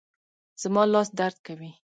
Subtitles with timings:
[0.61, 1.71] زما لاس درد کوي